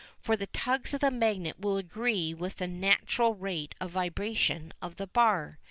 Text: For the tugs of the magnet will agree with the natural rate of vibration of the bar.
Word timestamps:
For 0.17 0.35
the 0.35 0.47
tugs 0.47 0.95
of 0.95 1.01
the 1.01 1.11
magnet 1.11 1.59
will 1.59 1.77
agree 1.77 2.33
with 2.33 2.55
the 2.55 2.65
natural 2.65 3.35
rate 3.35 3.75
of 3.79 3.91
vibration 3.91 4.73
of 4.81 4.95
the 4.95 5.05
bar. 5.05 5.59